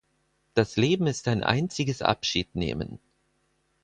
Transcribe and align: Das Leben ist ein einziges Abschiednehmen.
Das 0.55 0.77
Leben 0.77 1.05
ist 1.05 1.27
ein 1.27 1.43
einziges 1.43 2.01
Abschiednehmen. 2.01 2.97